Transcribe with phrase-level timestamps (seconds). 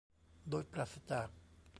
[0.49, 1.29] โดยปราศจาก